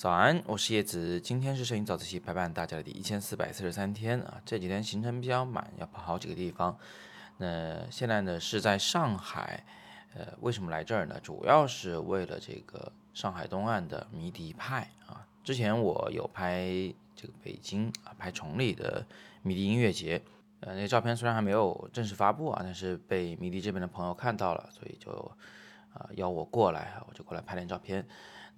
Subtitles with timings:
[0.00, 6.74] 早安，我是叶子，今天是摄影早自习陪伴大家的第一千四百四十三天啊，这几天行程比较满，要跑好几个地方。
[7.36, 9.62] 那现在呢是在上海，
[10.14, 11.20] 呃，为什么来这儿呢？
[11.20, 15.20] 主要是为了这个上海东岸的迷笛派啊。
[15.44, 16.64] 之前我有拍
[17.14, 19.04] 这个北京啊，拍崇礼的
[19.42, 20.22] 迷笛音乐节，
[20.60, 25.12] 呃，那照片虽然还没有正式发布啊，但是被迷笛这边的朋友看到了，所以就
[25.92, 28.02] 啊邀我过来，我就过来拍点照片。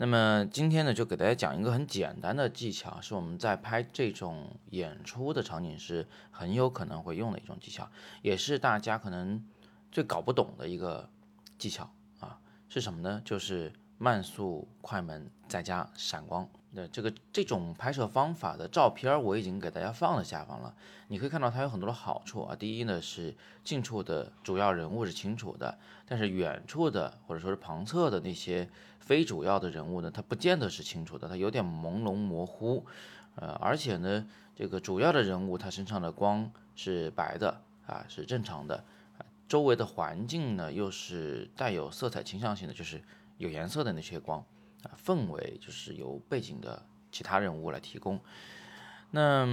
[0.03, 7.89] 那么今天呢，就给大家讲一个很简单的技巧，是我们在拍这种演出的场景时很有可能会用的一种技巧，
[8.21, 9.41] 也是大家可能
[9.93, 11.09] 最搞不懂的一个
[11.57, 11.89] 技巧
[12.19, 12.37] 啊，
[12.69, 13.23] 是什么呢？
[13.25, 16.49] 就是慢速、快门再加闪光。
[16.75, 20.75] 那这个这种拍摄方法的照片我已经给大家放在下方了，
[21.09, 22.57] 你可以看到它有很多的好处啊。
[22.57, 28.67] 第一呢是近处的主要人物是清楚的，但是远处的或者说是旁侧的那些
[29.01, 32.87] 非主要的人物呢，它不见得是清楚的，它有点朦胧模糊。
[33.35, 38.85] 呃，而且呢，这个主要的人物他身上的光是白的啊，是正常的，
[39.47, 43.03] 周围的环境呢又是带有色彩倾向性的，就是
[43.37, 44.43] 有颜色的那些光。
[44.83, 48.21] 啊，氛围就是由背景的其他人物来提供。
[49.11, 49.45] 那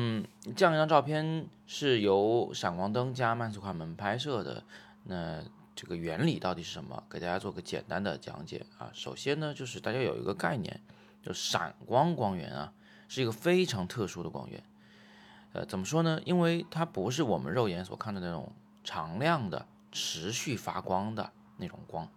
[0.56, 4.64] 这样一张照片是由闪光灯加慢速快门拍摄的。
[5.04, 5.44] 那
[5.76, 7.04] 这个原理到底是什么？
[7.10, 8.90] 给大家做个简单的讲解啊。
[8.94, 10.80] 首先呢，就是大家有一个概念，
[11.22, 12.74] 就闪光光源啊，
[13.08, 14.64] 是一个非常特殊的光源。
[15.54, 16.22] 呃，怎么说呢？
[16.26, 18.52] 因为它不是我们肉眼所看的那种
[18.84, 22.08] 常亮的、持续发光的那种光。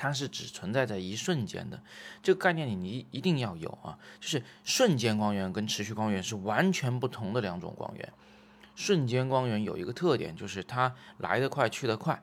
[0.00, 1.82] 它是只存在在一瞬间的，
[2.22, 8.12] 这个概念你你一定要有啊，就是瞬间光源跟持续光源是完全不同的两种光源。
[8.74, 12.22] 瞬间光源有一个特点，就是它来得快去得快，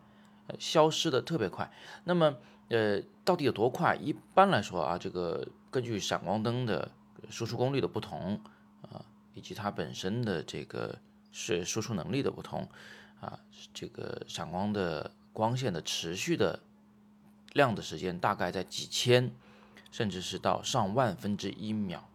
[0.57, 1.71] 消失的特别快。
[2.03, 2.35] 那么，
[2.69, 3.95] 呃，到底有多快？
[3.95, 6.89] 一般来说啊，这个根据闪光灯的
[7.29, 8.41] 输出功率的不同
[8.81, 9.05] 啊，
[9.35, 10.97] 以及它本身的这个
[11.31, 12.67] 是输出能力的不同
[13.21, 13.37] 啊，
[13.71, 16.59] 这个闪光的光线的持续的。
[17.57, 19.33] 亮的时间大概在几千，
[19.91, 22.07] 甚至是到上万分之一秒，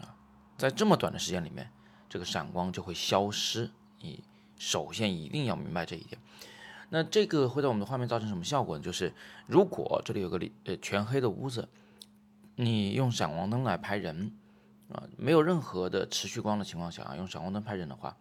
[0.00, 0.16] 啊，
[0.56, 1.70] 在这么短的时间里面，
[2.08, 3.70] 这个闪光就会消失。
[4.00, 4.24] 你
[4.58, 6.20] 首先一定要明白这一点。
[6.90, 8.82] 那这个会在我们的画面造成什么效果呢？
[8.82, 9.12] 就是
[9.46, 11.68] 如果这里有个里呃全黑的屋子，
[12.56, 14.32] 你用闪光灯来拍人，
[14.90, 18.16] 啊，没有任何的持续光的情况下啊，用闪光灯拍人的话，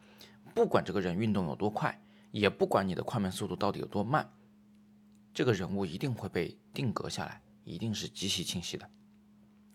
[0.53, 1.97] 不管这个人运动有多快，
[2.31, 4.29] 也不管你的快门速度到底有多慢。
[5.37, 8.89] 这个人物一定会被定格下来，一定是极其清晰的。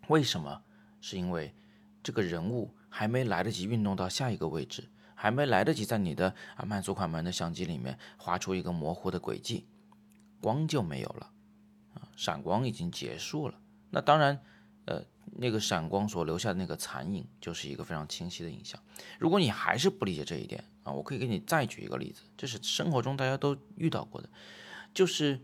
[0.08, 0.60] 为什么？
[1.00, 1.54] 是因为
[2.02, 9.68] 这个人物还没来得及运动到下一个位置，还没来得及在你的啊慢速快门的相机里面划出一个模糊的轨迹，
[10.40, 11.30] 光就没有了
[11.94, 13.56] 啊，闪光已经结束了。
[13.88, 14.42] 那当然，
[14.86, 18.82] 呃，那个闪光所留下的那个残影就是一个非常清晰的影像。
[19.16, 24.28] 如果你还是不理解这一点啊，我可以给你再举一个例子，这是生活中大家都遇到过的。
[24.94, 25.40] 就是，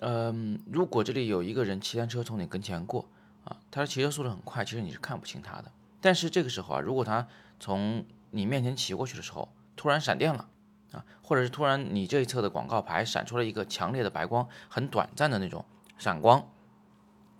[0.00, 3.08] 嗯，如果这里有一个人骑单车从你跟前过
[3.44, 5.70] 啊，他的骑车速度很快，其实你是看不清他的。
[6.00, 7.26] 但是这个时候啊，如果他
[7.60, 10.48] 从你面前骑过去的时候，突然闪电了
[10.92, 15.64] 啊，或者是突然你这一侧的广告牌闪出了一个强烈的白光，很短暂的那种
[15.98, 16.50] 闪光，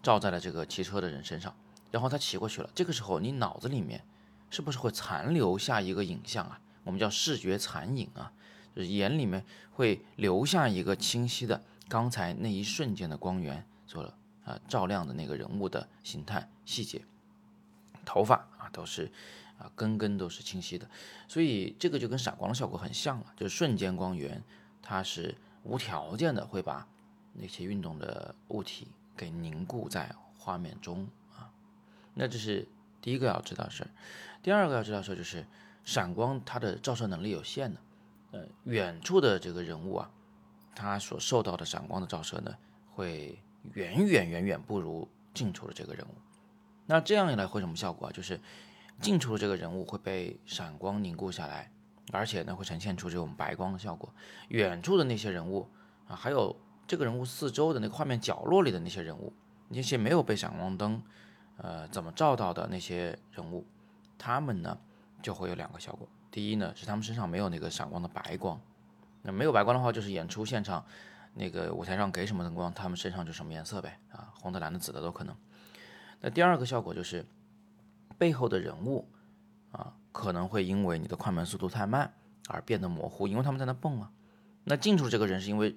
[0.02, 1.54] 照在了这个骑车的人身上，
[1.90, 2.68] 然后他骑过去了。
[2.74, 4.04] 这个时候你脑子里面
[4.50, 6.60] 是不是会残留下一个影像啊？
[6.84, 8.32] 我们叫视觉残影啊。
[8.84, 14.02] 眼里面会留下一个清晰的刚才那一瞬间的光源所
[14.44, 17.02] 啊照亮的那个人物的形态细节，
[18.04, 19.10] 头发啊都是
[19.58, 20.88] 啊根根都是清晰的，
[21.26, 24.42] 所以这个就跟闪光的效果很像了，就是瞬间光源，
[24.82, 25.34] 它是
[25.64, 26.86] 无条件的会把
[27.32, 31.50] 那些运动的物体给凝固在画面中啊，
[32.14, 32.66] 那这是
[33.00, 33.90] 第一个要知道的事儿，
[34.42, 35.46] 第二个要知道事儿就是
[35.84, 37.80] 闪光它的照射能力有限的。
[38.30, 40.10] 呃，远处的这个人物啊，
[40.74, 42.54] 他所受到的闪光的照射呢，
[42.92, 46.14] 会远远远远不如近处的这个人物。
[46.86, 48.10] 那这样一来会什么效果？
[48.12, 48.40] 就是
[49.00, 51.70] 近处的这个人物会被闪光凝固下来，
[52.12, 54.12] 而且呢会呈现出这种白光的效果。
[54.48, 55.68] 远处的那些人物
[56.06, 56.54] 啊，还有
[56.86, 59.32] 这个人物四周的那个画面角落里的那些人物，
[59.68, 61.02] 那些没有被闪光灯
[61.56, 63.66] 呃怎么照到的那些人物，
[64.18, 64.78] 他们呢
[65.22, 66.08] 就会有两个效果。
[66.30, 68.60] 第一呢，是他们身上没有那个闪光的白光，
[69.22, 70.84] 那没有白光的话，就是演出现场
[71.34, 75.34] 那个舞台上给什么灯光，他们身上就什么颜色呗，啊，红的、蓝的、紫的都可能。
[76.20, 77.24] 那第二个效果就是
[78.18, 79.08] 背后的人物
[79.72, 82.12] 啊，可能会因为你的快门速度太慢
[82.48, 84.10] 而变得模糊，因为他们在那蹦啊。
[84.64, 85.76] 那近处这个人是因为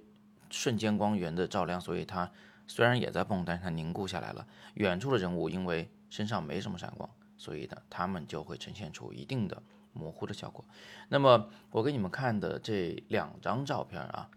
[0.50, 2.30] 瞬间光源的照亮，所以他
[2.68, 4.46] 虽然也在蹦，但是他凝固下来了。
[4.74, 9.62] 远处的人物因为身上没什么闪光，所以呢，他们就会呈现出一定的
[9.94, 10.64] 模糊的效果。
[11.10, 14.30] 那么我给你们看的这两张照片啊，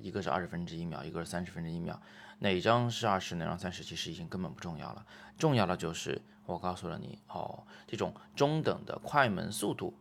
[0.00, 2.00] 一个是二十分之一秒，一个是三十分之一秒，
[2.38, 5.06] 哪张是二十，哪张三十，其实已经根本不重要了。
[5.36, 9.94] 重要的就是我告诉了你哦，这种中等的快门速度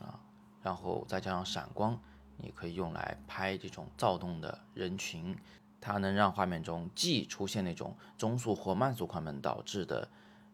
[0.00, 0.20] 啊，
[0.62, 1.98] 然后再加上闪光，
[2.36, 5.36] 你可以用来拍这种躁动的人群。
[5.84, 10.08] 它能让画面中既出现那种中速或慢速快门导致的，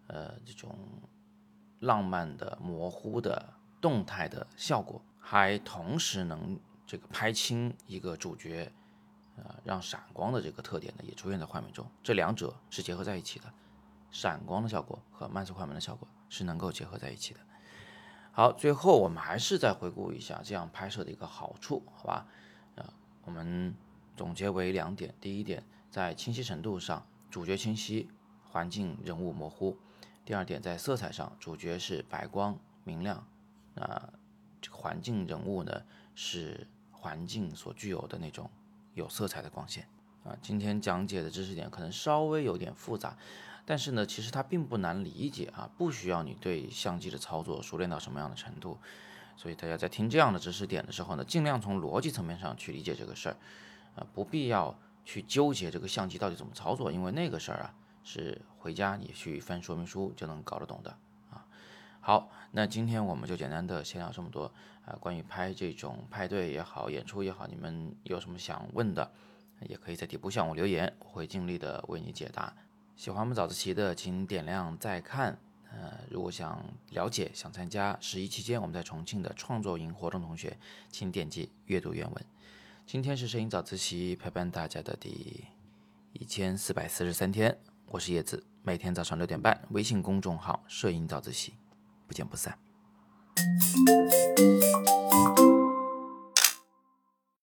[0.07, 0.75] 呃，这种
[1.81, 8.73] 浪漫的、模糊的、动态的效果，还同时能这个拍清一个主角，
[9.37, 11.87] 呃，让闪光的这个特点呢也出现在画面中。
[12.03, 13.53] 这两者是结合在一起的，
[14.11, 17.41] 闪光的效果和慢速快门的效果是能够结合在一起的。
[18.33, 22.27] 好，最后我们还是再回顾一下这样拍摄的一个好处，好吧？
[22.77, 22.93] 啊，
[23.25, 23.75] 我们。
[24.17, 28.11] 总结为两点：第一点，在清晰程度上，主角清晰，
[28.51, 29.77] 环境人物模糊；
[30.25, 33.25] 第二点，在色彩上，主角是白光明亮，
[33.79, 34.13] 啊，
[34.61, 35.83] 这个环境人物呢
[36.15, 38.51] 是环境所具有的那种
[38.95, 39.89] 有色彩的光线。
[40.25, 43.17] 啊，今天讲解的知识点可能稍微有点复杂，
[43.65, 48.77] 但是呢，其实它并不难理解啊，不需要你对相机的操作熟练到什么样的程度。
[49.37, 53.37] 所以大家在听这样的知识点的时候呢，尽量从逻辑层面上去理解这个事儿。
[53.95, 60.99] 呃，不必要去纠结这个相机到底怎么操作，因为那个事儿啊，是回家你去翻说明书就能搞得懂的。
[62.01, 64.53] 好，那今天我们就简单的先聊这么多
[64.85, 64.97] 啊。
[65.01, 69.11] 关于拍这种派对也好，演出也好，你们有什么想问的，
[69.69, 72.53] 也可以在底部向我留言，我会尽力的为你解答。
[72.97, 75.39] 喜欢我们早自习的，请点亮再看。
[75.71, 80.57] 呃，如果想了解、想参加十一期间我们在重庆的创作营活动，同学，
[80.89, 82.25] 请点击阅读原文。
[82.87, 85.45] 今天是摄影早自习陪伴大家的第
[86.15, 87.55] 一千四百四十三天，
[87.91, 91.53] 我是叶子，每天早上六点半，微信公众号“摄影早自习”，
[92.09, 92.59] 不见不散。